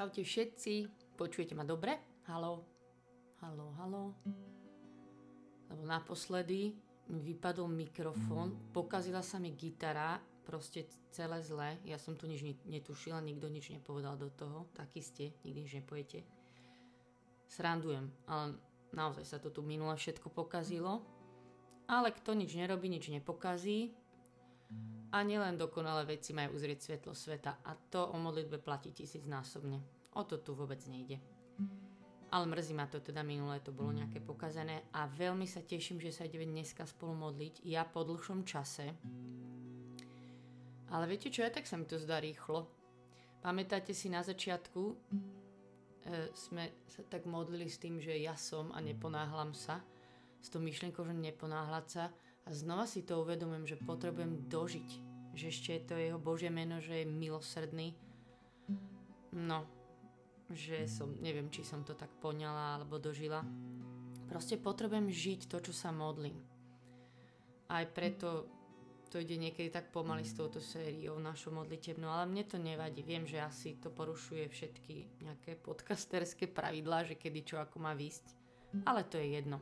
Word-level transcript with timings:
Čaute 0.00 0.24
všetci, 0.24 0.72
počujete 1.20 1.52
ma 1.52 1.60
dobre? 1.60 2.24
Halo, 2.24 2.64
halo, 3.44 3.76
halo. 3.76 4.16
Lebo 5.68 5.84
naposledy 5.84 6.72
mi 7.12 7.20
vypadol 7.20 7.68
mikrofón, 7.68 8.72
pokazila 8.72 9.20
sa 9.20 9.36
mi 9.36 9.52
gitara, 9.52 10.16
proste 10.48 10.88
celé 11.12 11.44
zle. 11.44 11.76
Ja 11.84 12.00
som 12.00 12.16
tu 12.16 12.24
nič 12.24 12.40
netušila, 12.64 13.20
nikto 13.20 13.52
nič 13.52 13.76
nepovedal 13.76 14.16
do 14.16 14.32
toho. 14.32 14.72
Taký 14.72 15.04
ste, 15.04 15.36
nikdy 15.44 15.68
nič 15.68 15.72
nepojete. 15.84 16.24
Srandujem, 17.52 18.08
ale 18.24 18.56
naozaj 18.96 19.28
sa 19.28 19.36
to 19.36 19.52
tu 19.52 19.60
minule 19.60 19.92
všetko 20.00 20.32
pokazilo. 20.32 21.04
Ale 21.92 22.08
kto 22.16 22.32
nič 22.32 22.56
nerobí, 22.56 22.88
nič 22.88 23.12
nepokazí. 23.12 23.92
A 25.10 25.26
nielen 25.26 25.58
dokonalé 25.58 26.06
veci 26.06 26.30
majú 26.30 26.54
uzrieť 26.54 26.78
svetlo 26.86 27.12
sveta 27.18 27.58
a 27.66 27.74
to 27.74 28.14
o 28.14 28.16
modlitbe 28.18 28.62
platí 28.62 28.94
tisícnásobne. 28.94 29.82
O 30.14 30.22
to 30.22 30.38
tu 30.38 30.54
vôbec 30.54 30.78
nejde. 30.86 31.18
Ale 32.30 32.46
mrzí 32.46 32.78
ma 32.78 32.86
to, 32.86 33.02
teda 33.02 33.26
minulé 33.26 33.58
to 33.58 33.74
bolo 33.74 33.90
nejaké 33.90 34.22
pokazené 34.22 34.86
a 34.94 35.10
veľmi 35.10 35.50
sa 35.50 35.66
teším, 35.66 35.98
že 35.98 36.14
sa 36.14 36.30
ideme 36.30 36.46
dneska 36.46 36.86
spolu 36.86 37.26
modliť, 37.26 37.66
ja 37.66 37.82
po 37.82 38.06
dlhšom 38.06 38.46
čase. 38.46 38.94
Ale 40.94 41.04
viete 41.10 41.26
čo, 41.26 41.42
ja 41.42 41.50
tak 41.50 41.66
sa 41.66 41.74
mi 41.74 41.90
to 41.90 41.98
zdá 41.98 42.22
rýchlo. 42.22 42.70
Pamätáte 43.42 43.90
si 43.90 44.06
na 44.06 44.22
začiatku, 44.22 44.82
e, 44.90 44.94
sme 46.38 46.70
sa 46.86 47.02
tak 47.02 47.26
modlili 47.26 47.66
s 47.66 47.82
tým, 47.82 47.98
že 47.98 48.14
ja 48.14 48.38
som 48.38 48.70
a 48.70 48.78
neponáhlam 48.78 49.50
sa, 49.50 49.82
s 50.38 50.48
tou 50.48 50.62
myšlienkou, 50.62 51.02
že 51.02 51.14
neponáhľať 51.14 51.86
sa 51.90 52.04
a 52.46 52.48
znova 52.50 52.88
si 52.88 53.04
to 53.04 53.20
uvedomujem, 53.20 53.66
že 53.66 53.82
potrebujem 53.82 54.48
dožiť. 54.48 54.88
Že 55.36 55.44
ešte 55.46 55.70
je 55.76 55.82
to 55.86 55.94
jeho 55.94 56.18
Božie 56.18 56.50
meno, 56.50 56.82
že 56.82 57.04
je 57.04 57.06
milosrdný. 57.06 57.94
No, 59.30 59.62
že 60.50 60.90
som, 60.90 61.14
neviem, 61.22 61.46
či 61.52 61.62
som 61.62 61.86
to 61.86 61.94
tak 61.94 62.10
poňala 62.18 62.80
alebo 62.80 62.98
dožila. 62.98 63.46
Proste 64.26 64.58
potrebujem 64.58 65.10
žiť 65.10 65.46
to, 65.46 65.62
čo 65.62 65.72
sa 65.74 65.94
modlím. 65.94 66.34
Aj 67.70 67.86
preto 67.86 68.50
to 69.10 69.18
ide 69.18 69.34
niekedy 69.38 69.74
tak 69.74 69.90
pomaly 69.90 70.22
s 70.22 70.38
touto 70.38 70.62
sériou 70.62 71.18
našou 71.18 71.50
modlitebnou, 71.50 72.06
ale 72.06 72.30
mne 72.30 72.46
to 72.46 72.62
nevadí. 72.62 73.02
Viem, 73.02 73.26
že 73.26 73.42
asi 73.42 73.74
to 73.82 73.90
porušuje 73.90 74.46
všetky 74.46 75.26
nejaké 75.26 75.58
podcasterské 75.58 76.46
pravidlá, 76.46 77.02
že 77.02 77.18
kedy 77.18 77.40
čo 77.42 77.56
ako 77.58 77.82
má 77.82 77.94
výsť. 77.94 78.38
Ale 78.86 79.02
to 79.10 79.18
je 79.18 79.34
jedno. 79.34 79.58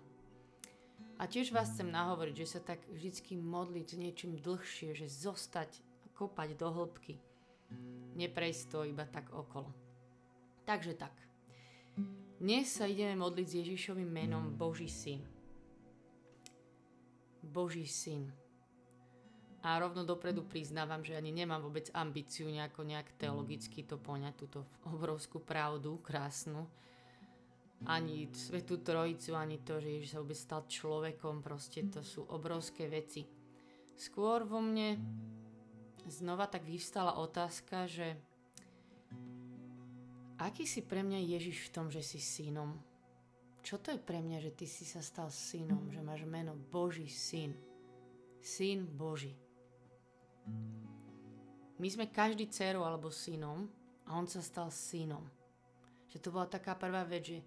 A 1.18 1.26
tiež 1.26 1.50
vás 1.50 1.74
chcem 1.74 1.90
nahovoriť, 1.90 2.34
že 2.46 2.46
sa 2.46 2.60
tak 2.62 2.78
vždy 2.86 3.42
modliť 3.42 3.98
niečím 3.98 4.38
dlhšie, 4.38 4.94
že 4.94 5.10
zostať 5.10 5.82
a 6.06 6.08
kopať 6.14 6.54
do 6.54 6.70
hĺbky. 6.70 7.18
Neprejsť 8.14 8.62
to 8.70 8.86
iba 8.86 9.02
tak 9.02 9.34
okolo. 9.34 9.74
Takže 10.62 10.94
tak. 10.94 11.10
Dnes 12.38 12.70
sa 12.70 12.86
ideme 12.86 13.18
modliť 13.18 13.46
s 13.50 13.58
Ježišovým 13.66 14.06
menom 14.06 14.54
Boží 14.54 14.86
syn. 14.86 15.18
Boží 17.42 17.90
syn. 17.90 18.30
A 19.66 19.74
rovno 19.82 20.06
dopredu 20.06 20.46
priznávam, 20.46 21.02
že 21.02 21.18
ani 21.18 21.34
nemám 21.34 21.66
vôbec 21.66 21.90
ambíciu 21.90 22.46
nejako 22.46 22.86
nejak 22.86 23.10
teologicky 23.18 23.82
to 23.82 23.98
poňať, 23.98 24.34
túto 24.38 24.62
obrovskú 24.86 25.42
pravdu, 25.42 25.98
krásnu 25.98 26.70
ani 27.86 28.26
Svetú 28.34 28.82
Trojicu, 28.82 29.38
ani 29.38 29.62
to, 29.62 29.78
že 29.78 29.94
Ježiš 29.94 30.10
sa 30.10 30.18
vôbec 30.18 30.38
stal 30.38 30.66
človekom, 30.66 31.44
proste 31.44 31.86
to 31.86 32.02
sú 32.02 32.26
obrovské 32.26 32.90
veci. 32.90 33.22
Skôr 33.94 34.42
vo 34.42 34.58
mne 34.58 34.98
znova 36.10 36.50
tak 36.50 36.66
vyvstala 36.66 37.22
otázka, 37.22 37.86
že 37.86 38.18
aký 40.42 40.66
si 40.66 40.82
pre 40.82 41.06
mňa 41.06 41.20
Ježiš 41.38 41.70
v 41.70 41.72
tom, 41.74 41.86
že 41.86 42.02
si 42.02 42.18
synom? 42.18 42.74
Čo 43.62 43.78
to 43.78 43.92
je 43.94 44.00
pre 44.00 44.22
mňa, 44.22 44.38
že 44.42 44.54
ty 44.54 44.66
si 44.66 44.88
sa 44.88 45.04
stal 45.04 45.28
synom, 45.28 45.92
že 45.92 46.00
máš 46.02 46.24
meno 46.24 46.56
Boží 46.56 47.06
syn? 47.10 47.52
Syn 48.38 48.86
Boží. 48.86 49.34
My 51.78 51.86
sme 51.90 52.10
každý 52.10 52.50
dcerou 52.50 52.82
alebo 52.82 53.12
synom 53.12 53.70
a 54.08 54.16
on 54.16 54.26
sa 54.26 54.42
stal 54.42 54.72
synom. 54.72 55.22
Že 56.08 56.18
to 56.18 56.28
bola 56.32 56.48
taká 56.48 56.74
prvá 56.74 57.04
vec, 57.04 57.28
že 57.28 57.38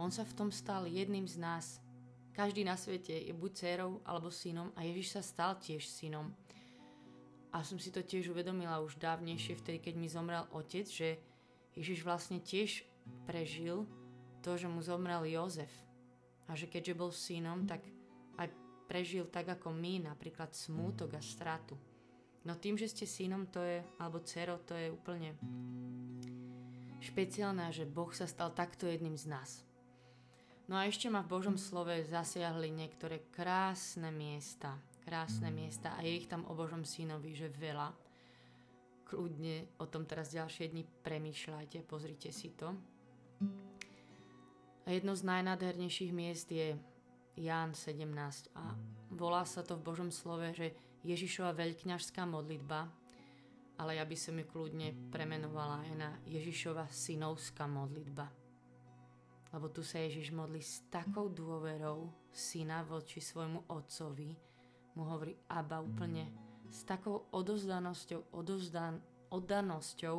on 0.00 0.08
sa 0.08 0.24
v 0.24 0.32
tom 0.32 0.48
stal 0.48 0.88
jedným 0.88 1.28
z 1.28 1.36
nás. 1.36 1.84
Každý 2.32 2.64
na 2.64 2.80
svete 2.80 3.12
je 3.12 3.36
buď 3.36 3.52
dcerou 3.52 4.00
alebo 4.08 4.32
synom 4.32 4.72
a 4.72 4.80
Ježiš 4.88 5.20
sa 5.20 5.22
stal 5.22 5.60
tiež 5.60 5.84
synom. 5.84 6.32
A 7.52 7.60
som 7.60 7.76
si 7.76 7.92
to 7.92 8.00
tiež 8.00 8.32
uvedomila 8.32 8.80
už 8.80 8.96
dávnejšie, 8.96 9.60
vtedy, 9.60 9.82
keď 9.82 9.94
mi 10.00 10.08
zomrel 10.08 10.48
otec, 10.56 10.88
že 10.88 11.20
Ježiš 11.76 12.00
vlastne 12.00 12.40
tiež 12.40 12.86
prežil 13.28 13.84
to, 14.40 14.56
že 14.56 14.70
mu 14.70 14.80
zomrel 14.80 15.28
Jozef. 15.28 15.70
A 16.48 16.56
že 16.56 16.70
keďže 16.70 16.96
bol 16.96 17.12
synom, 17.12 17.68
tak 17.68 17.84
aj 18.40 18.48
prežil 18.88 19.28
tak 19.28 19.50
ako 19.52 19.74
my, 19.74 20.08
napríklad 20.08 20.54
smútok 20.54 21.18
a 21.18 21.22
stratu. 21.22 21.76
No 22.46 22.56
tým, 22.56 22.78
že 22.80 22.88
ste 22.88 23.04
synom, 23.04 23.50
to 23.52 23.60
je, 23.60 23.84
alebo 24.00 24.24
dcerou, 24.24 24.64
to 24.64 24.72
je 24.72 24.88
úplne 24.88 25.36
špeciálne, 27.04 27.68
že 27.68 27.84
Boh 27.84 28.08
sa 28.16 28.24
stal 28.24 28.54
takto 28.56 28.88
jedným 28.88 29.18
z 29.18 29.28
nás. 29.28 29.50
No 30.70 30.78
a 30.78 30.86
ešte 30.86 31.10
ma 31.10 31.26
v 31.26 31.34
Božom 31.34 31.58
slove 31.58 31.90
zasiahli 32.06 32.70
niektoré 32.70 33.26
krásne 33.34 34.14
miesta. 34.14 34.78
Krásne 35.02 35.50
miesta 35.50 35.98
a 35.98 36.06
je 36.06 36.22
ich 36.22 36.30
tam 36.30 36.46
o 36.46 36.54
Božom 36.54 36.86
synovi, 36.86 37.34
že 37.34 37.50
veľa. 37.50 37.90
Kľudne 39.02 39.66
o 39.82 39.90
tom 39.90 40.06
teraz 40.06 40.30
ďalšie 40.30 40.70
dni 40.70 40.86
premýšľajte, 41.02 41.82
pozrite 41.90 42.30
si 42.30 42.54
to. 42.54 42.70
A 44.86 44.94
jedno 44.94 45.18
z 45.18 45.26
najnádhernejších 45.26 46.14
miest 46.14 46.54
je 46.54 46.78
Ján 47.34 47.74
17 47.74 48.06
a 48.54 48.70
volá 49.10 49.42
sa 49.42 49.66
to 49.66 49.74
v 49.74 49.90
Božom 49.90 50.14
slove, 50.14 50.54
že 50.54 50.70
Ježišova 51.02 51.50
veľkňažská 51.50 52.22
modlitba, 52.30 52.86
ale 53.74 53.98
ja 53.98 54.06
by 54.06 54.14
som 54.14 54.38
ju 54.38 54.46
kľudne 54.46 54.94
premenovala 55.10 55.82
aj 55.82 55.92
na 55.98 56.10
Ježišova 56.30 56.86
synovská 56.94 57.66
modlitba. 57.66 58.39
Lebo 59.50 59.66
tu 59.66 59.82
sa 59.82 59.98
Ježiš 59.98 60.30
modlí 60.30 60.62
s 60.62 60.86
takou 60.88 61.26
dôverou 61.26 62.10
syna 62.30 62.86
voči 62.86 63.18
svojmu 63.18 63.66
otcovi. 63.66 64.30
Mu 64.94 65.02
hovorí 65.10 65.34
Abba 65.50 65.82
úplne 65.82 66.30
s 66.70 66.86
takou 66.86 67.26
odozdanosťou, 67.34 68.30
odozdan, 68.30 69.02
oddanosťou. 69.34 70.18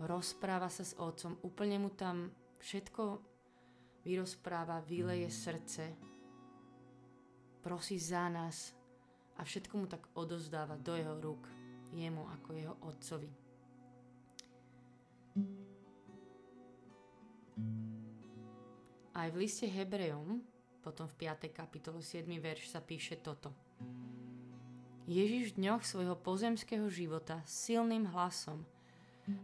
Rozpráva 0.00 0.70
sa 0.70 0.86
s 0.86 0.94
otcom, 0.96 1.36
úplne 1.42 1.76
mu 1.82 1.90
tam 1.92 2.30
všetko 2.62 3.20
vyrozpráva, 4.06 4.80
vyleje 4.80 5.28
srdce, 5.28 5.92
prosí 7.60 8.00
za 8.00 8.24
nás 8.32 8.72
a 9.36 9.44
všetko 9.44 9.74
mu 9.76 9.84
tak 9.84 10.08
odozdáva 10.16 10.80
do 10.80 10.96
jeho 10.96 11.20
rúk, 11.20 11.44
jemu 11.92 12.24
ako 12.40 12.48
jeho 12.56 12.74
otcovi. 12.80 13.49
Aj 19.10 19.26
v 19.26 19.42
liste 19.42 19.66
Hebrejom, 19.66 20.38
potom 20.86 21.10
v 21.10 21.26
5. 21.26 21.50
kapitole 21.50 21.98
7. 21.98 22.30
verš 22.38 22.70
sa 22.70 22.78
píše 22.78 23.18
toto. 23.18 23.50
Ježiš 25.10 25.50
v 25.50 25.66
dňoch 25.66 25.82
svojho 25.82 26.14
pozemského 26.14 26.86
života 26.86 27.42
silným 27.42 28.06
hlasom 28.14 28.62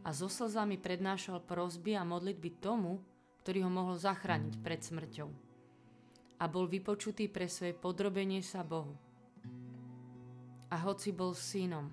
a 0.06 0.14
so 0.14 0.30
slzami 0.30 0.78
prednášal 0.78 1.42
prosby 1.42 1.98
a 1.98 2.06
modlitby 2.06 2.62
tomu, 2.62 3.02
ktorý 3.42 3.66
ho 3.66 3.70
mohol 3.74 3.98
zachrániť 3.98 4.54
pred 4.62 4.78
smrťou. 4.86 5.28
A 6.38 6.44
bol 6.46 6.70
vypočutý 6.70 7.26
pre 7.26 7.50
svoje 7.50 7.74
podrobenie 7.74 8.46
sa 8.46 8.62
Bohu. 8.62 8.94
A 10.70 10.78
hoci 10.86 11.10
bol 11.10 11.34
synom, 11.34 11.90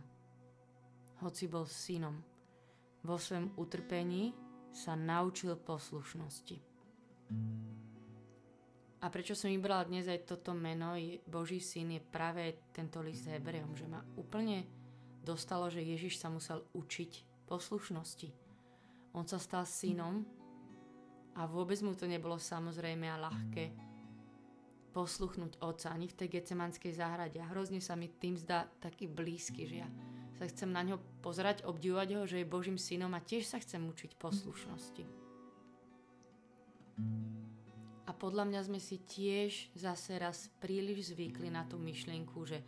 hoci 1.25 1.49
bol 1.49 1.65
synom, 1.65 2.21
vo 3.01 3.17
svojom 3.17 3.57
utrpení 3.57 4.29
sa 4.69 4.93
naučil 4.93 5.57
poslušnosti. 5.57 6.72
A 9.03 9.11
prečo 9.11 9.35
som 9.35 9.51
vybrala 9.51 9.83
dnes 9.83 10.07
aj 10.07 10.23
toto 10.23 10.55
meno, 10.55 10.95
Boží 11.27 11.59
syn, 11.59 11.99
je 11.99 12.01
práve 12.01 12.55
tento 12.71 13.03
list 13.03 13.27
Hebrejom, 13.27 13.75
že 13.75 13.83
ma 13.83 13.99
úplne 14.15 14.63
dostalo, 15.19 15.67
že 15.67 15.83
Ježiš 15.83 16.23
sa 16.23 16.31
musel 16.31 16.63
učiť 16.71 17.43
poslušnosti. 17.51 18.31
On 19.11 19.27
sa 19.27 19.43
stal 19.43 19.67
synom 19.67 20.23
a 21.35 21.43
vôbec 21.43 21.83
mu 21.83 21.91
to 21.91 22.07
nebolo 22.07 22.39
samozrejme 22.39 23.05
a 23.11 23.19
ľahké 23.19 23.75
posluchnúť 24.95 25.59
oca 25.59 25.89
ani 25.91 26.07
v 26.07 26.17
tej 26.23 26.39
gecemanskej 26.39 26.93
záhrade. 26.95 27.41
A 27.43 27.49
hrozne 27.51 27.83
sa 27.83 27.97
mi 27.97 28.07
tým 28.07 28.39
zdá 28.39 28.69
taký 28.79 29.11
blízky, 29.11 29.67
že 29.67 29.83
ja 29.83 29.89
sa 30.37 30.47
chcem 30.47 30.69
na 30.71 30.81
ňo 30.85 31.01
pozerať, 31.19 31.65
obdivovať 31.67 32.09
ho, 32.15 32.21
že 32.23 32.39
je 32.41 32.47
Božím 32.47 32.79
synom 32.79 33.11
a 33.13 33.21
tiež 33.21 33.45
sa 33.45 33.59
chcem 33.59 33.83
učiť 33.83 34.15
poslušnosti. 34.15 35.22
A 38.03 38.11
podľa 38.11 38.45
mňa 38.45 38.61
sme 38.67 38.79
si 38.83 38.99
tiež 39.01 39.73
zase 39.73 40.19
raz 40.19 40.51
príliš 40.59 41.15
zvykli 41.15 41.49
na 41.49 41.63
tú 41.63 41.79
myšlienku, 41.79 42.43
že 42.45 42.59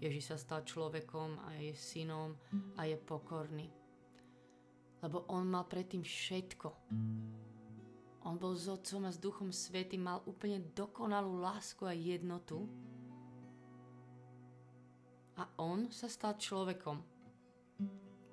Ježiš 0.00 0.32
sa 0.32 0.36
stal 0.40 0.60
človekom 0.64 1.40
a 1.44 1.54
je 1.60 1.76
synom 1.76 2.34
a 2.80 2.88
je 2.88 2.96
pokorný. 2.96 3.68
Lebo 5.00 5.24
on 5.32 5.48
mal 5.48 5.64
predtým 5.64 6.04
všetko. 6.04 6.68
On 8.28 8.36
bol 8.36 8.52
s 8.52 8.68
Otcom 8.68 9.08
a 9.08 9.12
s 9.12 9.16
Duchom 9.16 9.48
Svetým, 9.48 10.04
mal 10.04 10.20
úplne 10.28 10.60
dokonalú 10.76 11.40
lásku 11.40 11.88
a 11.88 11.96
jednotu. 11.96 12.68
A 15.40 15.48
on 15.56 15.88
sa 15.88 16.04
stal 16.04 16.36
človekom. 16.36 17.00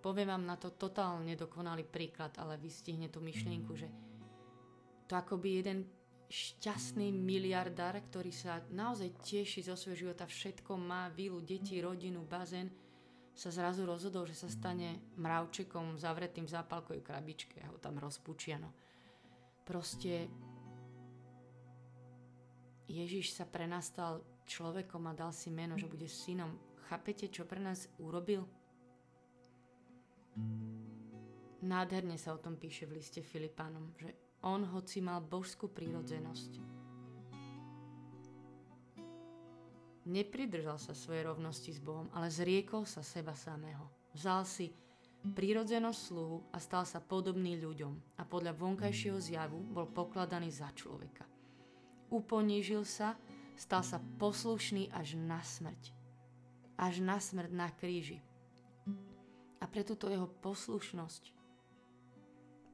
Poviem 0.04 0.28
vám 0.28 0.44
na 0.44 0.60
to 0.60 0.76
totálne 0.76 1.24
nedokonalý 1.24 1.88
príklad, 1.88 2.36
ale 2.36 2.60
vystihne 2.60 3.08
tú 3.08 3.24
myšlienku, 3.24 3.76
že 3.80 3.88
to 5.08 5.16
akoby 5.16 5.64
jeden 5.64 5.80
šťastný 6.28 7.16
miliardár, 7.16 7.96
ktorý 8.12 8.36
sa 8.36 8.60
naozaj 8.76 9.24
teší 9.24 9.64
zo 9.64 9.80
svojho 9.80 10.08
života, 10.08 10.28
všetko 10.28 10.76
má, 10.76 11.08
vilu, 11.16 11.40
deti, 11.40 11.80
rodinu, 11.80 12.28
bazén, 12.28 12.68
sa 13.38 13.54
zrazu 13.54 13.86
rozhodol, 13.86 14.26
že 14.26 14.36
sa 14.36 14.50
stane 14.50 15.14
mravčekom 15.16 15.96
zavretým 15.96 16.50
v 16.50 16.54
zápalkovej 16.58 17.06
krabičke 17.06 17.62
a 17.64 17.70
ho 17.70 17.78
tam 17.78 18.02
rozpúčia. 18.02 18.58
No. 18.58 18.74
Proste 19.62 20.26
Ježiš 22.90 23.38
sa 23.38 23.46
pre 23.46 23.70
nás 23.70 23.94
stal 23.94 24.26
človekom 24.50 25.06
a 25.06 25.14
dal 25.14 25.30
si 25.32 25.54
meno, 25.54 25.78
že 25.78 25.86
bude 25.86 26.10
synom. 26.10 26.58
Chápete, 26.90 27.30
čo 27.30 27.46
pre 27.46 27.62
nás 27.62 27.86
urobil? 28.02 28.48
Nádherne 31.62 32.18
sa 32.18 32.34
o 32.34 32.42
tom 32.42 32.58
píše 32.58 32.90
v 32.90 32.98
liste 32.98 33.22
Filipánom, 33.22 33.94
že 34.02 34.27
on, 34.48 34.64
hoci 34.72 35.04
mal 35.04 35.20
božskú 35.20 35.68
prírodzenosť, 35.68 36.64
nepridržal 40.08 40.80
sa 40.80 40.96
svojej 40.96 41.28
rovnosti 41.28 41.76
s 41.76 41.84
Bohom, 41.84 42.08
ale 42.16 42.32
zriekol 42.32 42.88
sa 42.88 43.04
seba 43.04 43.36
samého. 43.36 43.92
Vzal 44.16 44.48
si 44.48 44.72
prírodzenosť 45.28 46.00
sluhu 46.00 46.40
a 46.56 46.58
stal 46.64 46.88
sa 46.88 47.04
podobný 47.04 47.60
ľuďom 47.60 48.16
a 48.16 48.24
podľa 48.24 48.56
vonkajšieho 48.56 49.20
zjavu 49.20 49.60
bol 49.60 49.92
pokladaný 49.92 50.48
za 50.48 50.72
človeka. 50.72 51.28
Uponížil 52.08 52.88
sa, 52.88 53.20
stal 53.60 53.84
sa 53.84 54.00
poslušný 54.00 54.88
až 54.96 55.20
na 55.20 55.44
smrť. 55.44 55.92
Až 56.80 57.04
na 57.04 57.20
smrť 57.20 57.52
na 57.52 57.68
kríži. 57.76 58.24
A 59.60 59.66
pre 59.68 59.84
túto 59.84 60.08
jeho 60.08 60.32
poslušnosť 60.40 61.37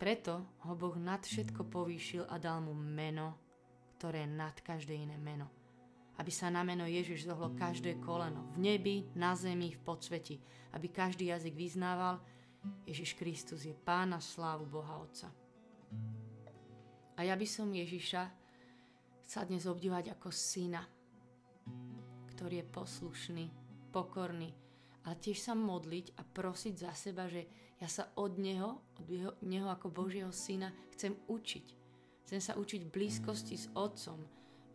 preto 0.03 0.59
ho 0.67 0.75
Boh 0.75 0.99
nad 0.99 1.23
všetko 1.23 1.71
povýšil 1.71 2.27
a 2.27 2.35
dal 2.35 2.59
mu 2.59 2.75
meno, 2.75 3.39
ktoré 3.95 4.27
je 4.27 4.35
nad 4.35 4.51
každé 4.59 4.91
iné 4.91 5.15
meno. 5.15 5.47
Aby 6.19 6.27
sa 6.27 6.51
na 6.51 6.59
meno 6.59 6.83
Ježiš 6.83 7.23
zohlo 7.23 7.55
každé 7.55 8.03
koleno, 8.03 8.51
v 8.51 8.67
nebi, 8.67 9.07
na 9.15 9.31
zemi, 9.31 9.71
v 9.71 9.79
podsveti. 9.79 10.43
Aby 10.75 10.91
každý 10.91 11.31
jazyk 11.31 11.55
vyznával, 11.55 12.19
Ježiš 12.83 13.15
Kristus 13.15 13.63
je 13.63 13.71
Pána 13.71 14.19
slávu 14.19 14.67
Boha 14.67 14.99
Otca. 14.99 15.31
A 17.15 17.23
ja 17.23 17.39
by 17.39 17.47
som 17.47 17.71
Ježiša 17.71 18.27
sa 19.23 19.47
dnes 19.47 19.63
obdívať 19.63 20.19
ako 20.19 20.35
syna, 20.35 20.83
ktorý 22.35 22.59
je 22.59 22.67
poslušný, 22.75 23.45
pokorný, 23.95 24.51
ale 25.03 25.15
tiež 25.19 25.43
sa 25.43 25.53
modliť 25.53 26.15
a 26.15 26.21
prosiť 26.23 26.73
za 26.79 26.91
seba, 26.95 27.27
že 27.27 27.43
ja 27.83 27.91
sa 27.91 28.07
od 28.15 28.39
Neho, 28.39 28.79
od 28.95 29.07
jeho, 29.07 29.31
Neho 29.43 29.67
ako 29.67 29.91
Božieho 29.91 30.31
syna 30.31 30.71
chcem 30.95 31.11
učiť. 31.27 31.67
Chcem 32.23 32.39
sa 32.39 32.55
učiť 32.55 32.87
blízkosti 32.87 33.59
s 33.59 33.67
Otcom, 33.75 34.23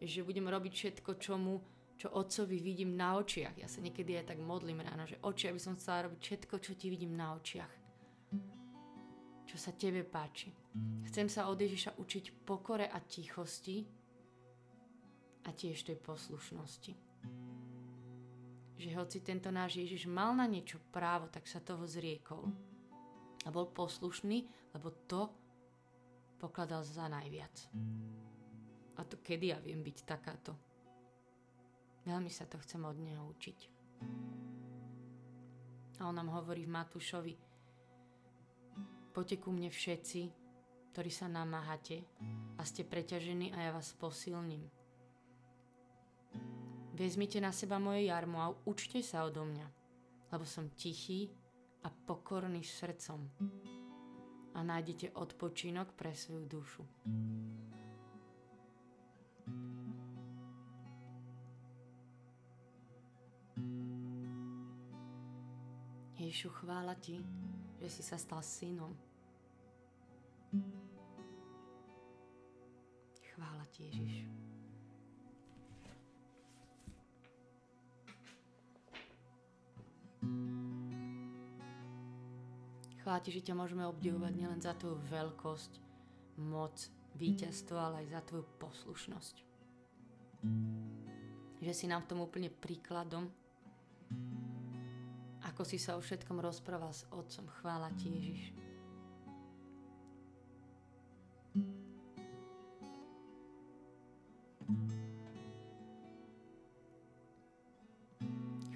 že 0.04 0.20
budem 0.20 0.44
robiť 0.44 0.72
všetko, 0.72 1.10
čo 1.16 1.40
mu, 1.40 1.64
čo 1.96 2.12
Otcovi 2.12 2.60
vidím 2.60 2.92
na 2.92 3.16
očiach. 3.16 3.56
Ja 3.56 3.66
sa 3.66 3.80
niekedy 3.80 4.20
aj 4.20 4.36
tak 4.36 4.38
modlím 4.44 4.84
ráno, 4.84 5.08
že 5.08 5.16
oči, 5.24 5.48
aby 5.48 5.56
som 5.56 5.74
chcela 5.80 6.06
robiť 6.06 6.20
všetko, 6.20 6.54
čo 6.60 6.76
ti 6.76 6.92
vidím 6.92 7.16
na 7.16 7.32
očiach. 7.32 7.72
Čo 9.48 9.56
sa 9.56 9.72
tebe 9.72 10.04
páči. 10.04 10.52
Chcem 11.08 11.32
sa 11.32 11.48
od 11.48 11.56
Ježiša 11.56 11.96
učiť 11.96 12.44
pokore 12.44 12.84
a 12.84 13.00
tichosti 13.00 13.88
a 15.48 15.50
tiež 15.56 15.88
tej 15.88 15.96
poslušnosti 15.96 17.07
že 18.78 18.94
hoci 18.94 19.18
tento 19.18 19.50
náš 19.50 19.82
Ježiš 19.82 20.06
mal 20.06 20.30
na 20.38 20.46
niečo 20.46 20.78
právo, 20.94 21.26
tak 21.26 21.50
sa 21.50 21.58
toho 21.58 21.82
zriekol 21.82 22.46
a 23.42 23.48
bol 23.50 23.66
poslušný, 23.74 24.46
lebo 24.78 24.94
to 25.10 25.26
pokladal 26.38 26.86
za 26.86 27.10
najviac. 27.10 27.54
A 28.98 29.02
to 29.02 29.18
kedy 29.18 29.50
ja 29.50 29.58
viem 29.58 29.82
byť 29.82 29.98
takáto? 30.06 30.54
Veľmi 32.06 32.30
sa 32.30 32.46
to 32.46 32.56
chcem 32.62 32.80
od 32.86 32.96
neho 33.02 33.26
učiť. 33.26 33.58
A 35.98 36.06
on 36.06 36.14
nám 36.14 36.30
hovorí 36.30 36.62
v 36.62 36.74
Matúšovi, 36.78 37.34
poďte 39.10 39.36
ku 39.42 39.50
mne 39.50 39.66
všetci, 39.66 40.30
ktorí 40.94 41.10
sa 41.10 41.26
namáhate 41.26 42.06
a 42.54 42.62
ste 42.62 42.86
preťažení 42.86 43.50
a 43.50 43.58
ja 43.66 43.70
vás 43.74 43.90
posilním. 43.98 44.77
Vezmite 46.98 47.38
na 47.40 47.52
seba 47.52 47.78
moje 47.78 48.10
jarmo 48.10 48.42
a 48.42 48.50
učte 48.66 48.98
sa 49.06 49.22
odo 49.22 49.46
mňa, 49.46 49.66
lebo 50.34 50.42
som 50.42 50.66
tichý 50.74 51.30
a 51.86 51.94
pokorný 51.94 52.66
srdcom 52.66 53.22
a 54.54 54.58
nájdete 54.66 55.14
odpočinok 55.14 55.94
pre 55.94 56.10
svoju 56.10 56.42
dušu. 56.50 56.82
Ježišu, 66.18 66.50
chvála 66.50 66.98
Ti, 66.98 67.22
že 67.78 67.88
si 67.94 68.02
sa 68.02 68.18
stal 68.18 68.42
synom. 68.42 68.90
Chvála 73.22 73.62
Ti, 73.70 73.86
Ježišu. 73.86 74.57
Chvála 83.08 83.24
Ti, 83.24 83.40
že 83.40 83.40
ťa 83.40 83.56
môžeme 83.56 83.88
obdivovať 83.88 84.36
nielen 84.36 84.60
za 84.60 84.76
Tvoju 84.76 85.00
veľkosť, 85.08 85.80
moc, 86.44 86.76
víťazstvo, 87.16 87.72
ale 87.72 88.04
aj 88.04 88.12
za 88.12 88.20
Tvoju 88.20 88.44
poslušnosť. 88.60 89.36
Že 91.64 91.72
si 91.72 91.88
nám 91.88 92.04
v 92.04 92.08
tom 92.12 92.20
úplne 92.20 92.52
príkladom, 92.52 93.32
ako 95.40 95.64
si 95.64 95.80
sa 95.80 95.96
o 95.96 96.04
všetkom 96.04 96.36
rozprával 96.36 96.92
s 96.92 97.08
Otcom. 97.08 97.48
Chvála 97.64 97.88
Ti, 97.96 98.12
Ježiš. 98.12 98.52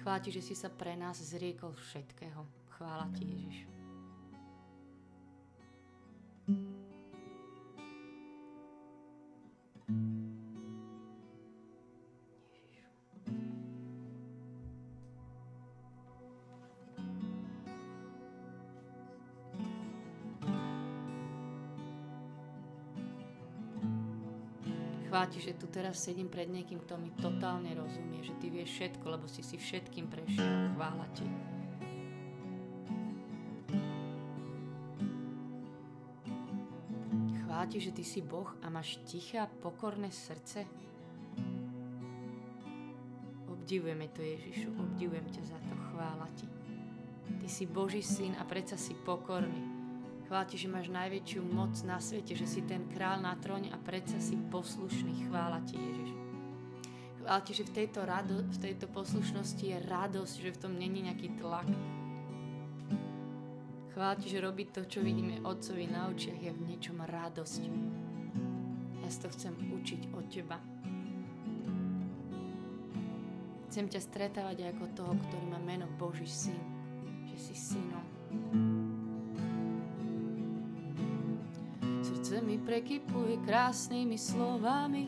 Chvála 0.01 0.25
že 0.25 0.41
si 0.41 0.57
sa 0.57 0.73
pre 0.73 0.97
nás 0.97 1.21
zriekol 1.21 1.77
všetkého. 1.77 2.41
Chvála 2.73 3.13
Ti, 3.13 3.29
Ježiš. 3.29 3.72
Chvála 25.13 25.29
ti, 25.29 25.45
že 25.45 25.53
tu 25.53 25.69
teraz 25.69 26.01
sedím 26.01 26.25
pred 26.25 26.49
niekým, 26.49 26.81
kto 26.81 26.97
mi 26.97 27.13
totálne 27.13 27.69
rozumie, 27.77 28.25
že 28.25 28.33
ty 28.41 28.49
vieš 28.49 28.73
všetko, 28.73 29.05
lebo 29.13 29.29
si 29.29 29.45
si 29.45 29.61
všetkým 29.61 30.09
prešiel. 30.09 30.73
Chvála 30.73 31.05
ti. 31.13 31.29
Chvála 37.45 37.65
ti, 37.69 37.77
že 37.77 37.93
ty 37.93 38.01
si 38.01 38.25
Boh 38.25 38.57
a 38.65 38.73
máš 38.73 38.97
tiché 39.05 39.37
a 39.37 39.45
pokorné 39.45 40.09
srdce. 40.09 40.65
Obdivujeme 43.53 44.09
to, 44.17 44.25
Ježišu, 44.25 44.73
obdivujem 44.81 45.29
ťa 45.29 45.43
za 45.45 45.61
to, 45.61 45.77
chvála 45.93 46.25
ti. 46.33 46.49
Ty 47.37 47.45
si 47.45 47.69
Boží 47.69 48.01
syn 48.01 48.33
a 48.41 48.49
predsa 48.49 48.81
si 48.81 48.97
pokorný. 48.97 49.72
Chvála 50.33 50.49
ti, 50.49 50.57
že 50.57 50.65
máš 50.65 50.89
najväčšiu 50.89 51.45
moc 51.45 51.77
na 51.85 52.01
svete, 52.01 52.33
že 52.33 52.49
si 52.49 52.65
ten 52.65 52.89
král 52.89 53.21
na 53.21 53.37
tróne 53.37 53.69
a 53.69 53.77
predsa 53.77 54.17
si 54.17 54.33
poslušný. 54.33 55.29
Chvála 55.29 55.61
ti, 55.61 55.77
Ježiš. 55.77 56.09
Chvála 57.21 57.41
ti, 57.45 57.53
že 57.53 57.69
v 57.69 57.73
tejto, 57.77 58.01
rado, 58.01 58.41
v 58.41 58.57
tejto 58.57 58.89
poslušnosti 58.89 59.61
je 59.61 59.77
radosť, 59.77 60.35
že 60.41 60.49
v 60.49 60.57
tom 60.57 60.73
není 60.73 61.05
nejaký 61.05 61.37
tlak. 61.37 61.69
Chvála 63.93 64.17
ti, 64.17 64.33
že 64.33 64.41
robiť 64.41 64.73
to, 64.73 64.81
čo 64.89 65.05
vidíme 65.05 65.37
Otcovi 65.45 65.85
na 65.85 66.09
očiach, 66.09 66.41
je 66.41 66.49
v 66.49 66.65
niečom 66.65 66.97
radosť. 66.97 67.61
Ja 69.05 69.07
si 69.13 69.19
to 69.21 69.29
chcem 69.29 69.53
učiť 69.53 70.17
od 70.17 70.25
teba. 70.33 70.57
Chcem 73.69 73.85
ťa 73.85 74.01
stretávať 74.01 74.73
ako 74.73 74.97
toho, 74.97 75.13
ktorý 75.13 75.45
má 75.45 75.61
meno 75.61 75.85
Boží 76.01 76.25
syn, 76.25 76.57
že 77.29 77.37
si 77.37 77.53
synom. 77.53 78.82
Mi 82.43 82.59
prekypuje 82.59 83.39
krásnymi 83.47 84.19
slovami. 84.19 85.07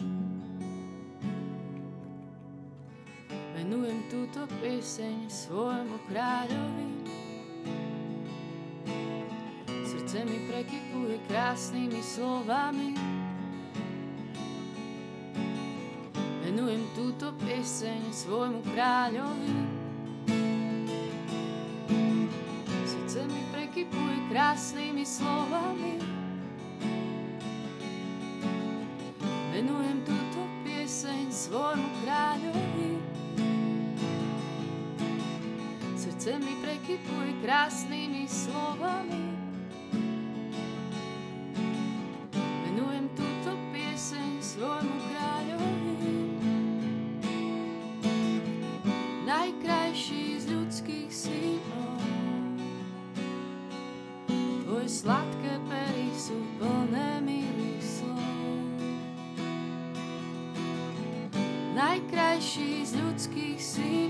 Venujem 3.60 4.00
túto 4.08 4.48
pieseň 4.64 5.28
svojmu 5.28 6.00
kráľovi. 6.08 6.90
Srdce 9.68 10.24
mi 10.24 10.48
prekypuje 10.48 11.20
krásnymi 11.28 12.00
slovami. 12.00 12.96
Venujem 16.48 16.84
túto 16.96 17.36
pieseň 17.44 18.00
svojmu 18.16 18.64
kráľovi. 18.72 19.84
Krásnymi 24.36 25.08
slovami. 25.08 26.25
Srdce 36.26 36.42
mi 36.42 36.58
prekypuje 36.58 37.38
krásnymi 37.46 38.26
slovami. 38.26 39.30
Venujem 42.66 43.06
túto 43.14 43.54
pieseň 43.70 44.42
svojmu 44.42 44.98
kráľovi. 45.06 46.18
Najkrajší 49.30 50.42
z 50.42 50.46
ľudských 50.50 51.12
synov. 51.14 52.02
Tvoje 54.66 54.90
sladké 54.90 55.62
pery 55.70 56.10
sú 56.18 56.42
plné 56.58 57.22
milých 57.22 57.86
slov. 58.02 58.34
Najkrajší 61.78 62.82
z 62.82 62.92
ľudských 62.98 63.62
synov 63.62 64.05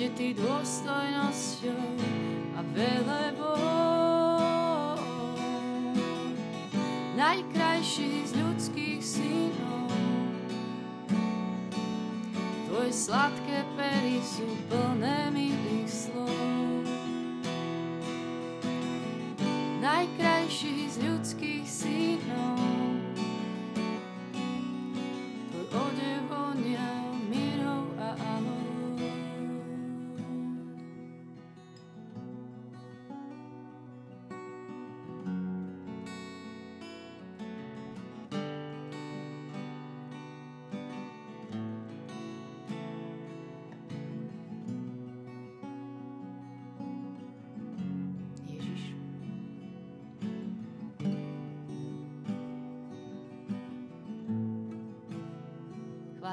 odetý 0.00 0.32
dôstojnosťou 0.32 1.92
a 2.56 2.64
velebou. 2.72 3.52
Najkrajší 7.20 8.24
z 8.24 8.32
ľudských 8.32 9.00
synov, 9.04 9.92
tvoje 12.64 12.96
sladké 12.96 13.60
pery 13.76 14.24
sú 14.24 14.48
plné 14.72 15.36
milých 15.36 15.59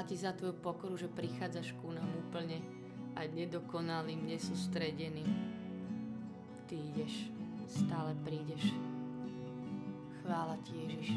ti 0.08 0.16
za 0.16 0.32
tvoju 0.32 0.56
pokoru, 0.64 0.96
že 0.96 1.12
prichádzaš 1.12 1.76
ku 1.84 1.92
nám 1.92 2.08
úplne 2.16 2.64
aj 3.20 3.28
nedokonalým, 3.36 4.24
nesústredeným. 4.24 5.28
Ty 6.72 6.76
ideš, 6.80 7.28
stále 7.68 8.16
prídeš. 8.24 8.72
Chvála 10.24 10.56
ti, 10.64 10.72
Ježiš. 10.80 11.10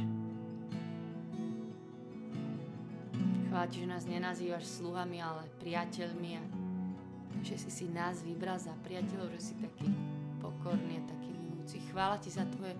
Chvála 3.47 3.66
ti, 3.70 3.82
že 3.82 3.90
nás 3.90 4.04
nenazývaš 4.11 4.66
sluhami, 4.82 5.23
ale 5.23 5.47
priateľmi 5.62 6.30
a 6.38 6.42
že 7.47 7.56
si 7.62 7.70
si 7.70 7.87
nás 7.90 8.26
vybral 8.26 8.59
za 8.59 8.75
priateľov, 8.82 9.30
že 9.38 9.50
si 9.50 9.54
taký 9.59 9.87
pokorný 10.42 10.99
a 10.99 11.04
taký 11.06 11.30
milúci. 11.35 11.78
Chvála 11.94 12.18
ti 12.18 12.30
za 12.30 12.42
tvoje 12.47 12.75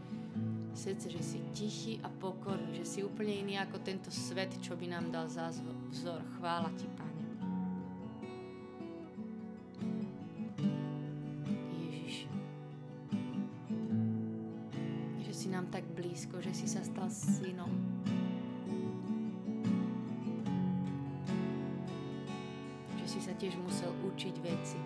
srdce, 0.75 1.11
že 1.11 1.23
si 1.23 1.39
tichý 1.53 2.01
a 2.03 2.09
pokorný, 2.09 2.81
že 2.81 2.87
si 2.87 2.99
úplne 3.03 3.35
iný 3.35 3.59
ako 3.59 3.83
tento 3.83 4.11
svet, 4.11 4.55
čo 4.63 4.79
by 4.79 4.87
nám 4.87 5.11
dal 5.11 5.27
za 5.27 5.51
vzor. 5.91 6.23
Chvála 6.39 6.71
ti, 6.79 6.87
Pane. 6.95 7.25
Ježiš. 11.75 12.31
Že 15.27 15.33
si 15.35 15.47
nám 15.51 15.67
tak 15.69 15.85
blízko, 15.95 16.39
že 16.41 16.55
si 16.55 16.67
sa 16.71 16.81
stal 16.87 17.11
synom. 17.11 17.71
Že 22.99 23.07
si 23.07 23.21
sa 23.21 23.35
tiež 23.35 23.59
musel 23.59 23.91
učiť 24.07 24.35
veci. 24.41 24.81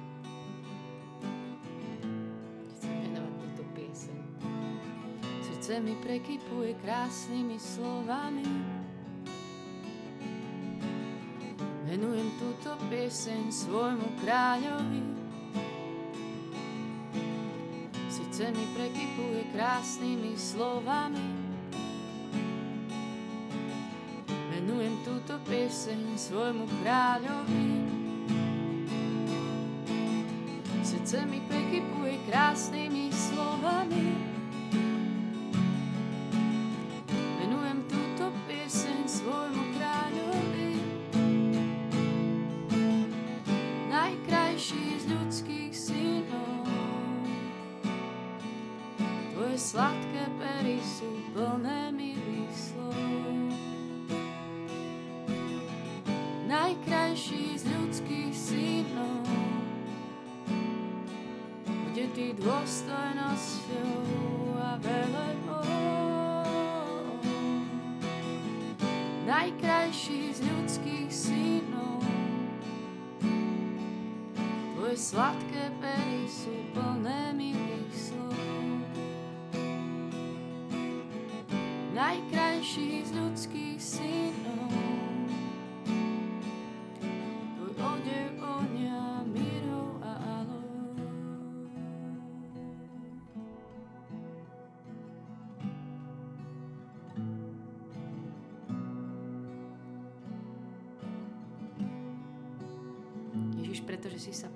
Srdce 5.75 5.90
mi 5.90 5.99
prekypuje 6.07 6.78
krásnymi 6.87 7.59
slovami. 7.59 8.47
Venujem 11.90 12.31
túto 12.38 12.78
pieseň 12.87 13.50
svojmu 13.50 14.07
kráľovi. 14.23 15.02
Srdce 18.07 18.54
mi 18.54 18.64
prekypuje 18.78 19.50
krásnymi 19.50 20.38
slovami. 20.38 21.26
Venujem 24.54 24.95
túto 25.02 25.43
pieseň 25.43 26.14
svojmu 26.14 26.71
kráľovi. 26.87 27.66
Srdce 30.87 31.26
mi 31.26 31.43
prekypuje 31.50 32.14
krásnymi 32.31 33.11
slovami. 33.11 34.35
Dôstojnosťou 62.41 63.95
a 64.59 64.76
velebou. 64.83 65.69
Najkrajší 69.25 70.35
z 70.35 70.41
ľudských 70.43 71.11
synov. 71.12 72.03
Tvoje 74.75 74.97
sladké 74.99 75.63
Pretože 104.14 104.30
si 104.30 104.47
sa 104.47 104.50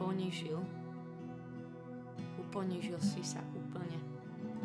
ponížil, 0.00 0.56
uponížil 2.40 2.96
si 3.04 3.20
sa 3.20 3.44
úplne. 3.52 4.00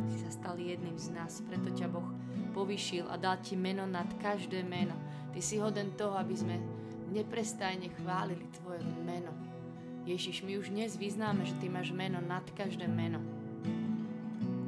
Si 0.07 0.23
sa 0.23 0.31
stal 0.31 0.55
jedným 0.55 0.95
z 0.95 1.11
nás, 1.11 1.43
preto 1.43 1.67
ťa 1.67 1.91
Boh 1.91 2.07
povýšil 2.55 3.11
a 3.11 3.19
dal 3.19 3.43
ti 3.43 3.59
meno 3.59 3.83
nad 3.83 4.07
každé 4.23 4.63
meno. 4.63 4.95
Ty 5.35 5.39
si 5.43 5.59
hoden 5.59 6.00
toho, 6.00 6.15
aby 6.15 6.31
sme 6.31 6.63
neprestajne 7.11 7.91
chválili 8.00 8.47
Tvoje 8.55 8.79
meno. 9.03 9.35
Ježiš, 10.07 10.47
my 10.47 10.63
už 10.63 10.71
dnes 10.71 10.95
vyznáme, 10.95 11.43
že 11.43 11.59
Ty 11.59 11.67
máš 11.67 11.91
meno 11.91 12.23
nad 12.23 12.47
každé 12.55 12.88
meno. 12.88 13.19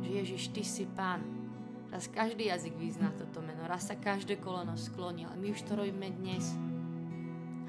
Že 0.03 0.12
Ježiš, 0.12 0.51
Ty 0.51 0.63
si 0.67 0.84
Pán. 0.91 1.24
Raz 1.88 2.12
každý 2.12 2.51
jazyk 2.51 2.75
vyzná 2.75 3.15
toto 3.15 3.39
meno, 3.39 3.63
raz 3.63 3.88
sa 3.88 3.96
každé 3.96 4.43
koleno 4.43 4.75
skloní, 4.75 5.24
ale 5.24 5.39
my 5.39 5.55
už 5.55 5.63
to 5.63 5.79
robíme 5.79 6.12
dnes. 6.20 6.51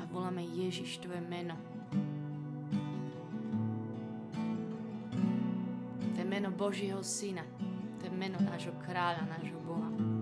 A 0.02 0.10
voláme 0.10 0.42
Ježiš 0.42 0.98
Tvoje 0.98 1.22
meno. 1.22 1.54
Božieho 6.54 7.02
Syna. 7.02 7.42
To 7.98 8.06
je 8.06 8.12
meno 8.14 8.38
nášho 8.38 8.72
kráľa, 8.86 9.26
nášho 9.26 9.58
Boha. 9.66 10.13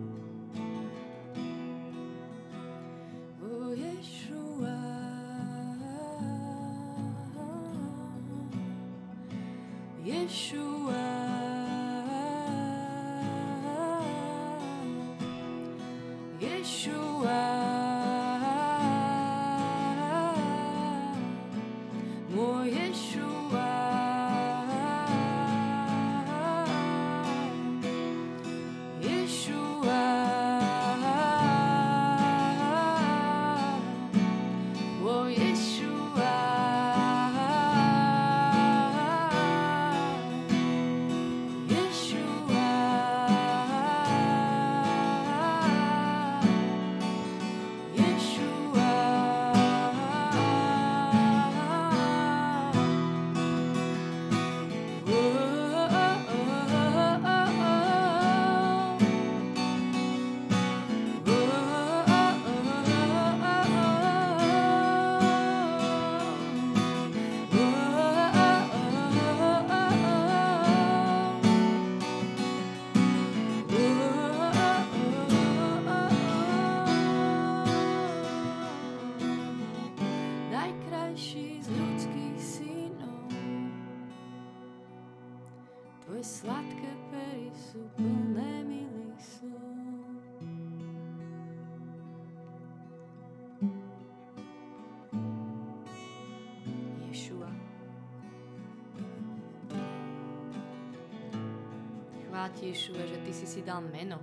Ti, 102.52 102.72
Ješua, 102.72 103.08
že 103.08 103.18
Ty 103.24 103.32
si 103.32 103.46
si 103.48 103.60
dal 103.64 103.80
meno, 103.80 104.20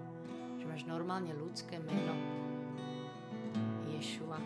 že 0.61 0.65
máš 0.69 0.85
normálne 0.85 1.33
ľudské 1.33 1.81
meno. 1.81 2.13
Ješua, 3.89 4.37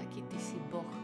taký 0.00 0.24
Ty 0.26 0.38
si 0.40 0.56
Boh. 0.72 1.03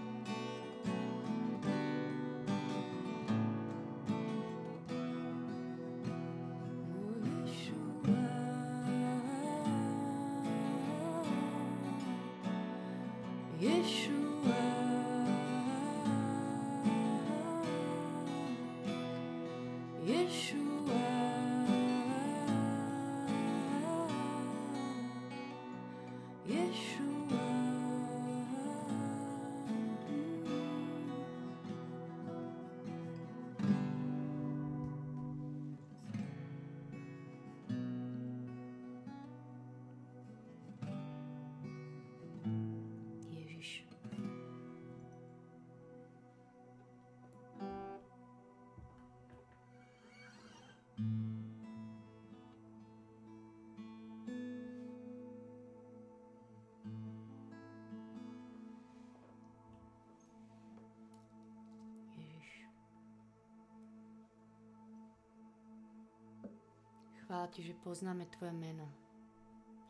Chvála 67.30 67.46
Ti, 67.46 67.62
že 67.62 67.78
poznáme 67.78 68.26
Tvoje 68.26 68.50
meno, 68.50 68.90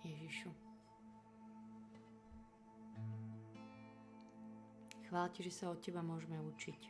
Ježišu. 0.05 0.53
Chvála 5.09 5.33
Ti, 5.33 5.49
že 5.49 5.49
sa 5.49 5.73
od 5.73 5.81
Teba 5.81 6.05
môžeme 6.05 6.37
učiť. 6.37 6.81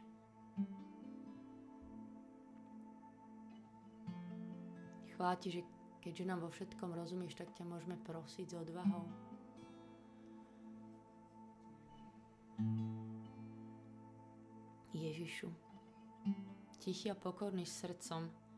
Chvála 5.15 5.39
Ti, 5.39 5.49
že 5.55 5.63
keďže 6.03 6.27
nám 6.27 6.43
vo 6.43 6.51
všetkom 6.51 6.99
rozumieš, 6.99 7.39
tak 7.39 7.55
ťa 7.55 7.71
môžeme 7.71 7.95
prosiť 8.03 8.51
s 8.51 8.59
odvahou. 8.59 9.07
Ježišu, 14.99 15.47
tichý 16.83 17.15
a 17.15 17.15
pokorný 17.15 17.63
srdcom, 17.63 18.50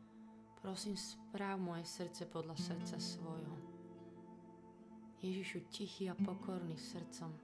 Prosím, 0.63 0.95
správ 0.95 1.59
moje 1.59 1.83
srdce 1.83 2.23
podľa 2.23 2.55
srdca 2.55 2.95
svojho. 2.95 3.55
Ježišu, 5.19 5.67
tichý 5.67 6.07
a 6.07 6.15
pokorný 6.15 6.79
srdcom. 6.79 7.35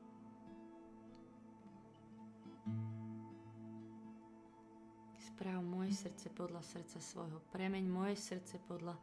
Správ 5.20 5.60
moje 5.68 6.00
srdce 6.00 6.32
podľa 6.32 6.64
srdca 6.64 7.04
svojho. 7.04 7.44
Premeň 7.52 7.84
moje 7.92 8.16
srdce 8.16 8.56
podľa 8.64 8.96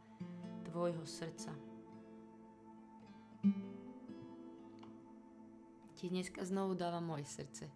tvojho 0.65 1.05
srdca. 1.05 1.53
Ti 5.93 6.05
dneska 6.09 6.41
znovu 6.41 6.73
dávam 6.73 7.05
moje 7.05 7.29
srdce. 7.29 7.69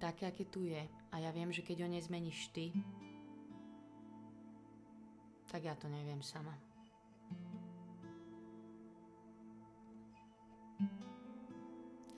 Také, 0.00 0.32
aké 0.32 0.48
tu 0.48 0.64
je. 0.64 0.80
A 1.12 1.20
ja 1.20 1.28
viem, 1.28 1.52
že 1.52 1.60
keď 1.60 1.84
ho 1.84 1.92
nezmeníš 1.92 2.56
ty, 2.56 2.72
tak 5.56 5.64
ja 5.64 5.72
to 5.72 5.88
neviem 5.88 6.20
sama. 6.20 6.52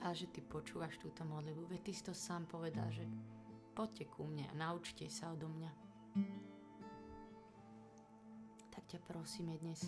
Ale 0.03 0.11
že 0.11 0.27
ty 0.27 0.43
počúvaš 0.43 0.99
túto 0.99 1.23
modlitbu, 1.23 1.71
veď 1.71 1.81
ty 1.87 1.91
si 1.95 2.03
to 2.03 2.11
sám 2.11 2.43
povedal, 2.51 2.91
že 2.91 3.07
poďte 3.71 4.11
ku 4.11 4.27
mne 4.27 4.43
a 4.43 4.59
naučte 4.59 5.07
sa 5.07 5.31
odo 5.31 5.47
mňa. 5.47 5.71
Tak 8.75 8.83
ťa 8.91 8.99
prosíme 9.07 9.55
dnes. 9.63 9.87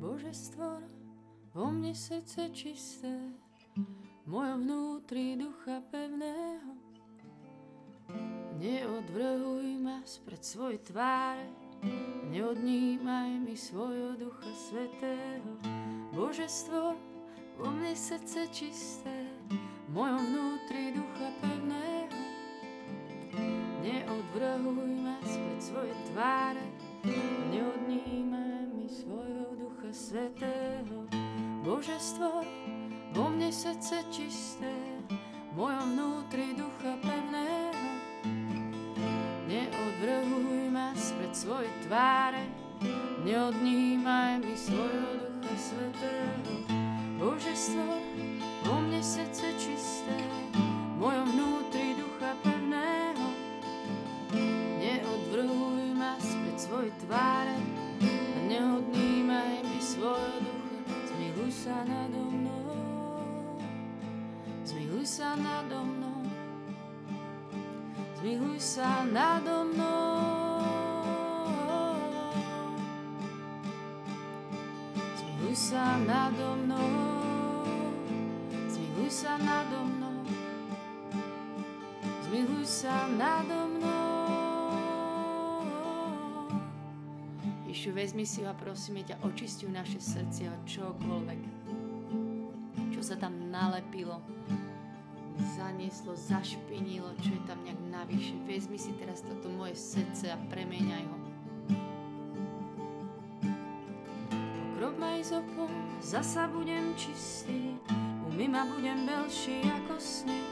Bože 0.00 0.32
stvor 0.32 0.80
vo 1.52 1.68
mne 1.68 1.92
srdce 1.92 2.48
čisté, 2.56 3.12
mojom 4.24 4.60
vnútri 4.64 5.40
ducha 5.40 5.84
pevného. 5.88 6.77
Neodvrhuj 8.98 9.78
ma 9.78 10.02
spred 10.02 10.42
svoj 10.42 10.82
tváre, 10.82 11.46
neodnímaj 12.34 13.30
mi 13.46 13.54
svojho 13.54 14.18
ducha 14.18 14.50
svetého. 14.50 15.54
Božestvo, 16.10 16.98
vo 17.62 17.68
mne 17.78 17.94
srdce 17.94 18.50
čisté, 18.50 19.22
v 19.86 19.90
mojom 19.94 20.18
vnútri 20.18 20.98
ducha 20.98 21.30
pevného. 21.38 22.18
Neodvrhuj 23.86 24.90
ma 24.98 25.22
spred 25.22 25.60
svoje 25.62 25.94
tváre, 26.10 26.66
neodnímaj 27.54 28.66
mi 28.74 28.90
svojho 28.90 29.62
ducha 29.62 29.94
svetého. 29.94 31.06
Božestvo, 31.62 32.42
vo 33.14 33.24
mne 33.30 33.54
srdce 33.54 34.02
čisté, 34.10 34.74
mojom 35.54 35.86
vnútri 35.94 36.50
ducha 36.58 36.98
pevného. 36.98 37.57
Neodvrhuj 39.98 40.70
ma 40.70 40.94
spred 40.94 41.34
svoje 41.34 41.66
tváre, 41.82 42.46
neodnímaj 43.26 44.38
mi 44.46 44.54
svojho 44.54 45.10
ducha 45.18 45.54
svetého. 45.58 46.54
Božestvo, 47.18 47.98
vo 48.62 48.78
mne 48.78 49.02
srdce 49.02 49.50
čisté, 49.58 50.14
mojom 51.02 51.34
vnútri 51.34 51.98
ducha 51.98 52.30
pevného. 52.46 53.26
Neodvrhuj 54.78 55.90
ma 55.98 56.14
spred 56.22 56.58
svoje 56.62 56.94
tváre, 57.02 57.58
neodnímaj 58.46 59.66
mi 59.66 59.82
svojho 59.82 60.38
ducha, 60.46 60.94
zmiluj 61.10 61.50
sa 61.50 61.74
nado 61.82 62.22
mnou. 62.22 62.70
Zmiluj 64.62 65.10
sa 65.10 65.34
nado 65.34 65.82
mnou. 65.82 66.07
Zmiluj 68.18 68.58
sa 68.58 69.06
nado 69.06 69.62
mnou. 69.70 70.66
Zmiluj 75.14 75.54
sa 75.54 75.94
nado 76.02 76.58
mnou. 76.58 76.90
Zmiluj 78.66 79.10
sa 79.14 79.38
nado 79.38 79.86
mnou. 79.86 80.18
Zmiluj 82.26 82.66
sa 82.66 83.06
nado 83.06 83.70
mnou. 83.78 84.18
Ježišu, 87.70 87.94
vezmi 87.94 88.26
si 88.26 88.42
ho 88.42 88.50
a 88.50 88.58
prosíme 88.58 89.06
ťa, 89.06 89.22
očistuj 89.22 89.70
naše 89.70 90.02
srdcia 90.02 90.50
od 90.50 90.62
čokoľvek, 90.66 91.40
čo 92.90 92.98
sa 92.98 93.14
tam 93.14 93.54
nalepilo, 93.54 94.18
zanieslo, 95.58 96.14
zašpinilo, 96.14 97.18
čo 97.18 97.34
je 97.34 97.42
tam 97.50 97.58
nejak 97.66 97.82
navyše. 97.90 98.38
Vezmi 98.46 98.78
si 98.78 98.94
teraz 98.94 99.26
toto 99.26 99.50
moje 99.50 99.74
srdce 99.74 100.30
a 100.30 100.38
premeniaj 100.46 101.02
ho. 101.02 101.18
Pokrop 104.54 104.94
ma 105.02 105.18
izopom, 105.18 105.66
zasa 105.98 106.46
budem 106.46 106.94
čistý, 106.94 107.74
umyma 108.30 108.70
budem 108.70 109.02
belší 109.02 109.66
ako 109.82 109.98
sneh. 109.98 110.46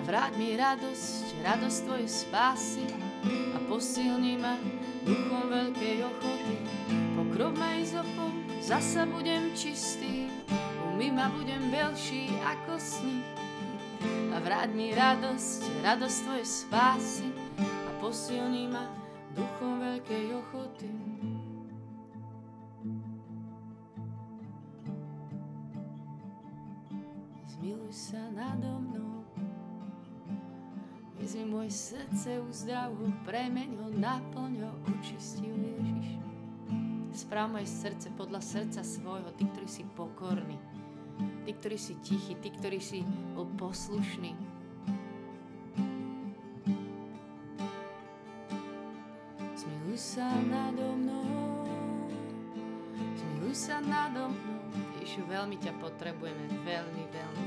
Navráť 0.00 0.32
mi 0.40 0.56
radosť, 0.56 1.44
radosť 1.44 1.78
tvojej 1.84 2.08
spásy 2.08 2.88
a 3.52 3.58
posilni 3.68 4.40
ma 4.40 4.56
duchom 5.04 5.52
veľkej 5.52 5.96
ochoty. 6.08 6.56
Pokrop 7.20 7.52
ma 7.60 7.76
izopom, 7.76 8.32
zasa 8.64 9.04
budem 9.04 9.52
čistý, 9.52 10.32
umyma 10.88 11.28
budem 11.36 11.68
belší 11.68 12.32
ako 12.40 12.80
sneh 12.80 13.44
a 14.32 14.36
vráť 14.42 14.70
mi 14.74 14.90
radosť, 14.92 15.84
radosť 15.84 16.16
tvojej 16.26 16.46
spásy 16.46 17.28
a 17.60 17.90
posilni 18.02 18.68
ma 18.70 18.86
duchom 19.34 19.82
veľkej 19.82 20.24
ochoty. 20.38 20.90
Zmiluj 27.54 27.92
sa 27.94 28.22
nado 28.34 28.78
mnou, 28.82 29.24
vezmi 31.18 31.46
moje 31.48 31.72
srdce, 31.72 32.42
uzdrav 32.44 32.92
ho, 32.92 33.08
premeň 33.24 33.70
ho, 33.80 33.86
naplň 33.96 34.52
ho, 34.60 34.72
očisti 34.92 35.48
ho, 35.48 35.56
Ježiš. 35.56 36.08
Správ 37.14 37.54
moje 37.54 37.70
srdce 37.70 38.10
podľa 38.18 38.42
srdca 38.42 38.82
svojho, 38.82 39.30
ty, 39.38 39.46
ktorý 39.46 39.70
si 39.70 39.86
pokorný, 39.94 40.58
ty, 41.44 41.52
ktorý 41.52 41.76
si 41.76 41.94
tichý, 42.00 42.32
ty, 42.40 42.48
ktorý 42.48 42.80
si 42.80 43.04
bol 43.36 43.44
poslušný. 43.60 44.32
Zmiluj 49.52 49.98
sa 50.00 50.24
nado 50.40 50.96
mnou, 50.96 51.68
zmiluj 52.96 53.54
sa 53.54 53.76
nado 53.84 54.32
mnou. 54.32 54.64
Ježišu, 55.04 55.28
veľmi 55.28 55.60
ťa 55.60 55.76
potrebujeme, 55.84 56.48
veľmi, 56.64 57.04
veľmi. 57.12 57.46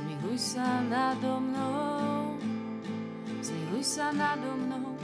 Zmiluj 0.00 0.36
sa 0.40 0.80
nado 0.80 1.44
mnou, 1.44 2.40
zmiluj 3.44 3.84
sa 3.84 4.16
nado 4.16 4.56
mnou. 4.56 4.95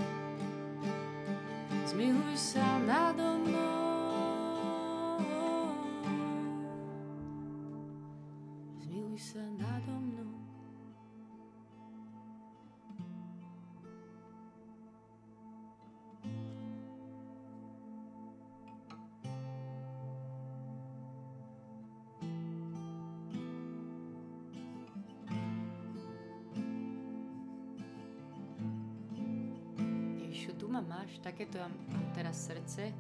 Ma 30.73 30.81
máš, 30.81 31.21
takéto 31.21 31.61
mám 31.61 31.77
teraz 32.17 32.49
srdce. 32.49 32.97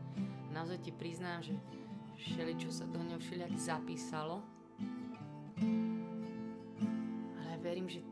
Naozaj 0.52 0.84
ti 0.84 0.92
priznám, 0.92 1.40
že 1.40 1.56
všeli, 2.20 2.60
čo 2.60 2.68
sa 2.68 2.84
do 2.84 3.00
ňoho 3.00 3.16
všelijak 3.16 3.56
zapísalo. 3.56 4.44
Ale 7.40 7.56
verím, 7.64 7.88
že 7.88 8.04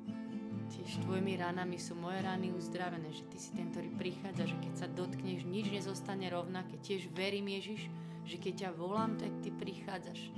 tiež 0.73 1.05
tvojimi 1.05 1.37
ranami 1.37 1.77
sú 1.77 1.93
moje 1.93 2.25
rany 2.25 2.57
uzdravené, 2.57 3.13
že 3.13 3.29
ty 3.29 3.37
si 3.37 3.53
ten, 3.53 3.69
ktorý 3.69 3.93
prichádza, 4.01 4.49
že 4.49 4.57
keď 4.65 4.75
sa 4.81 4.89
dotkneš, 4.89 5.45
nič 5.45 5.69
nezostane 5.69 6.33
rovnaké. 6.33 6.81
Tiež 6.81 7.13
verím, 7.13 7.53
Ježiš, 7.53 7.93
že 8.25 8.41
keď 8.41 8.55
ťa 8.65 8.71
volám, 8.81 9.21
tak 9.21 9.29
ty 9.45 9.53
prichádzaš. 9.53 10.33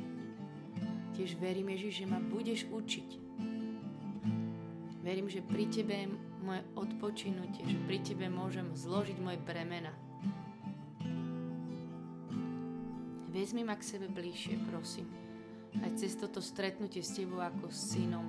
Tiež 1.14 1.38
verím, 1.38 1.70
Ježiš, 1.78 2.02
že 2.02 2.06
ma 2.10 2.18
budeš 2.18 2.66
učiť. 2.74 3.08
Verím, 5.06 5.30
že 5.30 5.46
pri 5.46 5.70
tebe 5.70 6.10
moje 6.42 6.62
odpočinutie, 6.74 7.64
že 7.64 7.78
pri 7.86 7.98
tebe 8.02 8.26
môžem 8.26 8.74
zložiť 8.74 9.16
moje 9.22 9.38
bremena. 9.40 9.94
Vezmi 13.32 13.64
ma 13.64 13.78
k 13.78 13.86
sebe 13.96 14.12
bližšie, 14.12 14.60
prosím. 14.68 15.08
Aj 15.80 15.88
cez 15.96 16.12
toto 16.20 16.44
stretnutie 16.44 17.00
s 17.00 17.16
tebou 17.16 17.40
ako 17.40 17.72
s 17.72 17.96
synom. 17.96 18.26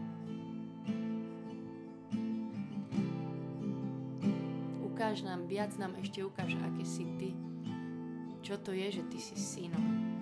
Ukáž 4.87 5.27
nám, 5.27 5.51
viac 5.51 5.75
nám 5.75 5.99
ešte 5.99 6.23
ukáž, 6.23 6.55
aký 6.55 6.85
si 6.87 7.03
ty. 7.19 7.35
Čo 8.39 8.61
to 8.63 8.71
je, 8.71 9.01
že 9.01 9.03
ty 9.11 9.19
si 9.19 9.35
synom. 9.35 10.12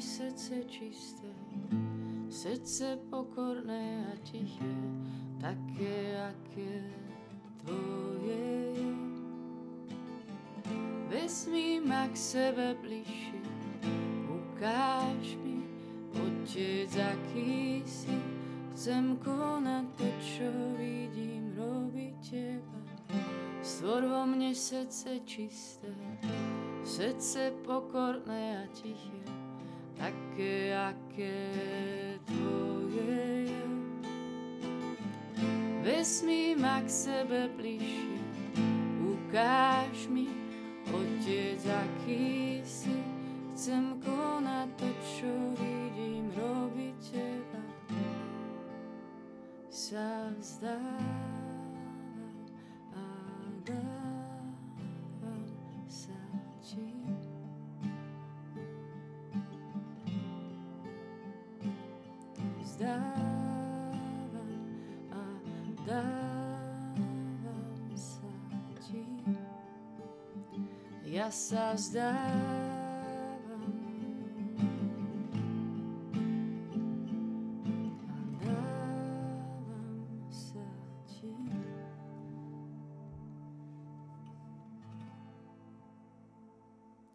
Srdce 0.00 0.64
čisté, 0.64 1.28
srdce 2.30 2.98
pokorné 3.10 4.06
a 4.12 4.16
tiché, 4.24 4.74
také, 5.40 6.16
aké 6.16 6.88
tvoje 7.60 8.72
je. 8.80 8.92
Vezmi 11.08 11.80
ma 11.84 12.08
k 12.08 12.16
sebe 12.16 12.74
bližšie, 12.80 13.44
ukáž 14.28 15.36
mi, 15.44 15.68
Otec, 16.16 16.96
aký 16.96 17.84
si, 17.84 18.16
chcem 18.72 19.20
konať 19.20 19.84
to, 20.00 20.08
čo 20.18 20.48
vidím, 20.80 21.52
robiť 21.60 22.16
teba. 22.24 22.80
Stvor 23.60 24.08
vo 24.08 24.24
mne 24.24 24.56
srdce 24.56 25.20
čisté, 25.28 25.92
srdce 26.88 27.52
pokorné 27.68 28.64
a 28.64 28.66
tiché, 28.72 29.29
také, 30.00 30.72
aké 30.72 31.40
tvoje 32.24 33.52
je. 33.52 33.64
Vesmí 35.84 36.56
ma 36.56 36.80
k 36.80 36.88
sebe 36.88 37.52
bližšie, 37.56 38.20
ukáž 39.04 40.08
mi, 40.08 40.28
Otec, 40.90 41.62
aký 41.68 42.64
si, 42.64 42.96
chcem 43.54 44.00
konať 44.00 44.68
to, 44.80 44.88
čo 45.04 45.32
vidím, 45.60 46.32
robiť 46.34 46.96
teba. 47.12 47.62
Sa 49.70 50.34
vzdávam 50.34 51.39
Ja 71.20 71.28
sa 71.28 71.76
vzdávam 71.76 72.40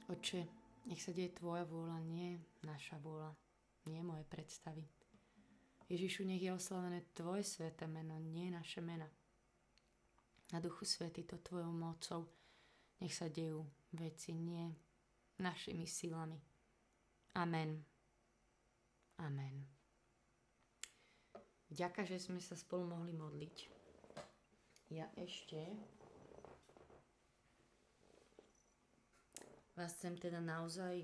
Oče, 0.06 0.46
nech 0.86 1.02
sa 1.02 1.10
deje 1.10 1.34
Tvoja 1.34 1.66
vôľa, 1.66 1.98
nie 2.06 2.38
naša 2.62 3.02
vôľa, 3.02 3.34
nie 3.90 4.06
moje 4.06 4.22
predstavy. 4.30 4.86
Ježišu, 5.90 6.30
nech 6.30 6.46
je 6.46 6.54
oslavené 6.54 7.10
Tvoje 7.10 7.42
sveté 7.42 7.90
meno, 7.90 8.22
nie 8.22 8.54
naše 8.54 8.86
mena. 8.86 9.10
Na 10.54 10.62
Duchu 10.62 10.86
Svety 10.86 11.26
to 11.26 11.42
Tvojou 11.42 11.74
mocou 11.74 12.45
nech 13.02 13.14
sa 13.14 13.28
dejú 13.28 13.66
veci, 13.96 14.36
nie 14.36 14.72
našimi 15.40 15.84
silami. 15.88 16.40
Amen. 17.36 17.84
Amen. 19.20 19.68
Ďaká, 21.72 22.08
že 22.08 22.20
sme 22.20 22.40
sa 22.40 22.56
spolu 22.56 22.88
mohli 22.88 23.12
modliť. 23.12 23.58
Ja 24.94 25.10
ešte 25.20 25.60
vás 29.76 29.92
chcem 30.00 30.16
teda 30.16 30.40
naozaj 30.40 31.04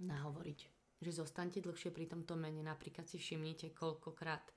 nahovoriť, 0.00 0.58
že 1.04 1.10
zostanete 1.12 1.60
dlhšie 1.60 1.92
pri 1.92 2.08
tomto 2.08 2.38
mene. 2.40 2.64
Napríklad 2.64 3.04
si 3.04 3.20
všimnite, 3.20 3.76
koľkokrát 3.76 4.48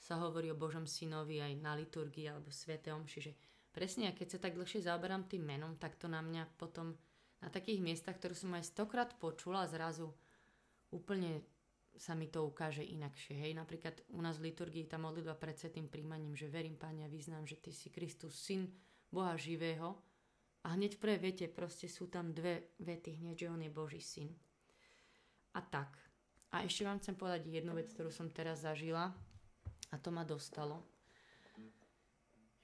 sa 0.00 0.18
hovorí 0.18 0.50
o 0.50 0.58
Božom 0.58 0.90
synovi 0.90 1.38
aj 1.38 1.52
na 1.62 1.78
liturgii 1.78 2.26
alebo 2.26 2.50
Svete 2.50 2.90
Omši, 2.90 3.20
že 3.22 3.32
presne, 3.76 4.16
keď 4.16 4.28
sa 4.32 4.38
tak 4.40 4.56
dlhšie 4.56 4.88
zaoberám 4.88 5.28
tým 5.28 5.44
menom, 5.44 5.76
tak 5.76 6.00
to 6.00 6.08
na 6.08 6.24
mňa 6.24 6.48
potom 6.56 6.96
na 7.44 7.52
takých 7.52 7.84
miestach, 7.84 8.16
ktoré 8.16 8.32
som 8.32 8.56
aj 8.56 8.64
stokrát 8.64 9.12
počula, 9.20 9.68
zrazu 9.68 10.08
úplne 10.88 11.44
sa 11.96 12.16
mi 12.16 12.32
to 12.32 12.48
ukáže 12.48 12.80
inakšie. 12.80 13.36
Hej, 13.36 13.52
napríklad 13.56 14.00
u 14.16 14.20
nás 14.24 14.40
v 14.40 14.52
liturgii 14.52 14.88
tá 14.88 14.96
modlitba 14.96 15.36
pred 15.36 15.60
svetým 15.60 15.92
príjmaním, 15.92 16.32
že 16.32 16.48
verím, 16.48 16.80
Páne, 16.80 17.04
a 17.04 17.12
vyznám, 17.12 17.44
že 17.44 17.60
Ty 17.60 17.72
si 17.72 17.92
Kristus, 17.92 18.36
Syn 18.40 18.68
Boha 19.12 19.36
živého, 19.36 20.00
a 20.66 20.74
hneď 20.74 20.98
v 20.98 21.02
prvej 21.06 21.20
vete 21.22 21.46
proste 21.46 21.86
sú 21.86 22.10
tam 22.10 22.34
dve 22.34 22.74
vety, 22.82 23.22
hneď, 23.22 23.46
že 23.46 23.52
on 23.54 23.62
je 23.62 23.70
Boží 23.70 24.02
syn. 24.02 24.34
A 25.54 25.62
tak. 25.62 25.94
A 26.50 26.66
ešte 26.66 26.82
vám 26.82 26.98
chcem 26.98 27.14
povedať 27.14 27.46
jednu 27.46 27.70
vec, 27.70 27.86
ktorú 27.94 28.10
som 28.10 28.26
teraz 28.34 28.66
zažila 28.66 29.14
a 29.94 29.96
to 30.02 30.10
ma 30.10 30.26
dostalo. 30.26 30.82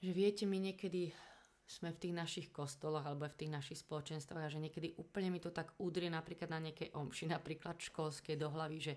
Že 0.03 0.11
viete, 0.11 0.43
my 0.43 0.59
niekedy 0.59 1.15
sme 1.63 1.95
v 1.95 2.01
tých 2.03 2.11
našich 2.11 2.47
kostoloch 2.51 3.07
alebo 3.07 3.23
v 3.23 3.39
tých 3.39 3.51
našich 3.55 3.79
spoločenstvách 3.87 4.43
a 4.43 4.51
že 4.51 4.59
niekedy 4.59 4.99
úplne 4.99 5.31
mi 5.31 5.39
to 5.39 5.47
tak 5.47 5.71
udrie 5.79 6.11
napríklad 6.11 6.51
na 6.51 6.59
nejakej 6.59 6.91
omši, 6.91 7.31
napríklad 7.31 7.79
školskej 7.79 8.35
do 8.35 8.51
hlavy, 8.51 8.77
že 8.83 8.93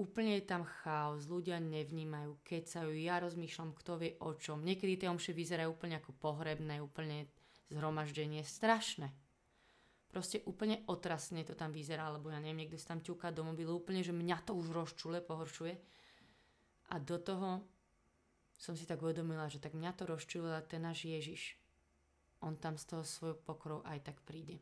úplne 0.00 0.40
je 0.40 0.48
tam 0.48 0.64
chaos, 0.64 1.28
ľudia 1.28 1.60
nevnímajú, 1.60 2.40
kecajú, 2.40 2.88
ja 2.96 3.20
rozmýšľam, 3.20 3.76
kto 3.76 3.92
vie 4.00 4.16
o 4.24 4.32
čom. 4.32 4.64
Niekedy 4.64 5.04
tie 5.04 5.12
omše 5.12 5.36
vyzerajú 5.36 5.76
úplne 5.76 6.00
ako 6.00 6.16
pohrebné, 6.16 6.80
úplne 6.80 7.28
zhromaždenie. 7.68 8.40
Strašné. 8.40 9.12
Proste 10.08 10.40
úplne 10.48 10.88
otrasne 10.88 11.44
to 11.44 11.52
tam 11.52 11.68
vyzerá, 11.68 12.08
alebo 12.08 12.32
ja 12.32 12.40
neviem, 12.40 12.64
niekto 12.64 12.80
si 12.80 12.88
tam 12.88 13.04
ťuká 13.04 13.28
do 13.28 13.44
mobilu, 13.44 13.76
úplne, 13.76 14.00
že 14.00 14.16
mňa 14.16 14.48
to 14.48 14.56
už 14.56 14.72
rozčule, 14.72 15.20
pohoršuje. 15.20 15.76
A 16.88 16.96
do 16.96 17.20
toho 17.20 17.60
som 18.58 18.74
si 18.74 18.84
tak 18.84 18.98
uvedomila, 18.98 19.46
že 19.46 19.62
tak 19.62 19.78
mňa 19.78 19.94
to 19.94 20.10
rozčulila 20.10 20.58
ten 20.66 20.82
náš 20.82 21.06
Ježiš. 21.06 21.54
On 22.42 22.58
tam 22.58 22.74
z 22.74 22.90
toho 22.90 23.06
svojho 23.06 23.38
pokrov 23.38 23.86
aj 23.86 24.02
tak 24.02 24.18
príde. 24.26 24.58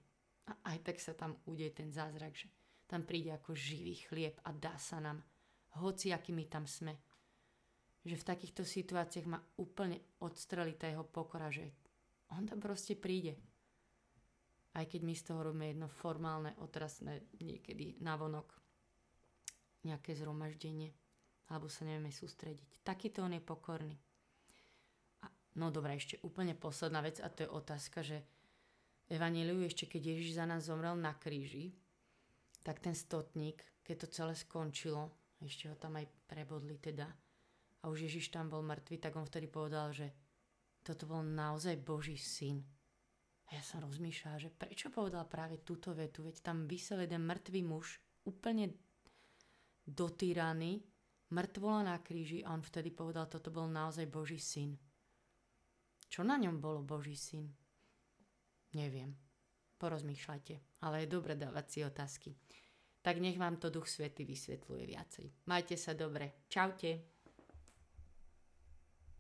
A 0.47 0.77
aj 0.77 0.85
tak 0.85 0.97
sa 1.01 1.17
tam 1.17 1.41
udeje 1.49 1.81
ten 1.81 1.89
zázrak, 1.89 2.37
že 2.37 2.53
tam 2.87 3.03
príde 3.09 3.33
ako 3.33 3.57
živý 3.57 3.99
chlieb 4.05 4.37
a 4.45 4.53
dá 4.53 4.77
sa 4.77 5.01
nám, 5.01 5.25
hoci 5.81 6.13
akými 6.13 6.45
tam 6.47 6.69
sme. 6.69 6.95
Že 8.07 8.21
v 8.21 8.29
takýchto 8.29 8.63
situáciách 8.63 9.27
ma 9.27 9.43
úplne 9.59 9.99
odstrelí 10.23 10.79
tá 10.79 10.87
jeho 10.87 11.03
pokora, 11.03 11.51
že 11.51 11.67
on 12.31 12.47
tam 12.47 12.63
proste 12.63 12.95
príde. 12.95 13.35
Aj 14.77 14.85
keď 14.85 15.01
my 15.03 15.15
z 15.17 15.25
toho 15.25 15.41
robíme 15.41 15.73
jedno 15.73 15.89
formálne, 15.89 16.53
otrasné, 16.61 17.25
niekedy 17.41 17.97
navonok 18.05 18.53
nejaké 19.89 20.13
zhromaždenie, 20.13 20.93
alebo 21.51 21.71
sa 21.71 21.87
nevieme 21.87 22.11
sústrediť. 22.11 22.83
Takýto 22.83 23.23
on 23.23 23.35
je 23.35 23.43
pokorný. 23.43 23.97
A, 25.23 25.27
no 25.59 25.71
dobré, 25.71 25.95
ešte 25.95 26.19
úplne 26.27 26.59
posledná 26.59 27.03
vec 27.03 27.23
a 27.23 27.31
to 27.31 27.47
je 27.47 27.51
otázka, 27.51 28.03
že 28.03 28.23
Evangeliu 29.07 29.63
ešte 29.63 29.87
keď 29.87 30.03
Ježiš 30.03 30.43
za 30.43 30.45
nás 30.51 30.67
zomrel 30.67 30.99
na 30.99 31.15
kríži, 31.15 31.71
tak 32.67 32.83
ten 32.83 32.99
stotník, 32.99 33.63
keď 33.87 33.95
to 34.03 34.07
celé 34.11 34.35
skončilo, 34.35 35.15
ešte 35.39 35.71
ho 35.71 35.79
tam 35.79 35.95
aj 35.95 36.11
prebodli 36.27 36.83
teda, 36.83 37.07
a 37.83 37.85
už 37.87 38.11
Ježiš 38.11 38.35
tam 38.35 38.51
bol 38.51 38.67
mŕtvy, 38.67 38.99
tak 38.99 39.15
on 39.15 39.23
vtedy 39.23 39.47
povedal, 39.47 39.95
že 39.95 40.11
toto 40.83 41.07
bol 41.07 41.23
naozaj 41.23 41.79
Boží 41.79 42.19
syn. 42.19 42.59
A 43.47 43.55
ja 43.55 43.63
som 43.63 43.79
rozmýšľala, 43.79 44.43
že 44.43 44.51
prečo 44.51 44.91
povedal 44.91 45.23
práve 45.31 45.63
túto 45.63 45.95
vetu, 45.95 46.27
veď 46.27 46.43
tam 46.43 46.67
vysel 46.67 47.07
jeden 47.07 47.23
mŕtvý 47.31 47.63
muž, 47.63 48.03
úplne 48.27 48.75
dotýraný, 49.87 50.83
mŕtvola 51.33 51.91
na 51.91 51.97
kríži 51.99 52.43
a 52.47 52.55
on 52.55 52.63
vtedy 52.63 52.95
povedal, 52.95 53.27
toto 53.27 53.51
bol 53.51 53.67
naozaj 53.67 54.07
Boží 54.07 54.39
syn. 54.39 54.79
Čo 56.07 56.23
na 56.23 56.39
ňom 56.39 56.63
bolo 56.63 56.87
Boží 56.87 57.19
syn? 57.19 57.51
Neviem. 58.77 59.17
Porozmýšľajte, 59.77 60.83
ale 60.87 61.05
je 61.05 61.13
dobre 61.13 61.37
dávať 61.37 61.67
si 61.69 61.79
otázky. 61.85 62.31
Tak 63.05 63.23
nech 63.23 63.39
vám 63.39 63.61
to 63.61 63.71
Duch 63.71 63.87
Svety 63.87 64.25
vysvetľuje 64.25 64.85
viacej. 64.89 65.27
Majte 65.47 65.77
sa 65.79 65.95
dobre. 65.95 66.43
Čaute. 66.51 67.16